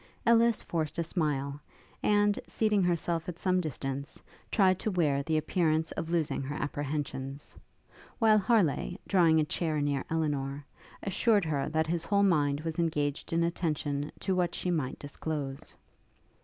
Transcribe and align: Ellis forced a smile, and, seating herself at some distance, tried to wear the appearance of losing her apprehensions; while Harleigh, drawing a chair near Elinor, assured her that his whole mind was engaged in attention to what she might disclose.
Ellis 0.25 0.63
forced 0.63 0.97
a 0.97 1.03
smile, 1.03 1.59
and, 2.01 2.39
seating 2.47 2.81
herself 2.81 3.29
at 3.29 3.37
some 3.37 3.61
distance, 3.61 4.19
tried 4.49 4.79
to 4.79 4.89
wear 4.89 5.21
the 5.21 5.37
appearance 5.37 5.91
of 5.91 6.09
losing 6.09 6.41
her 6.41 6.55
apprehensions; 6.55 7.55
while 8.17 8.39
Harleigh, 8.39 8.97
drawing 9.07 9.39
a 9.39 9.43
chair 9.45 9.79
near 9.79 10.03
Elinor, 10.09 10.65
assured 11.03 11.45
her 11.45 11.69
that 11.69 11.85
his 11.85 12.03
whole 12.05 12.23
mind 12.23 12.61
was 12.61 12.79
engaged 12.79 13.31
in 13.31 13.43
attention 13.43 14.11
to 14.21 14.33
what 14.35 14.55
she 14.55 14.71
might 14.71 14.97
disclose. 14.97 15.75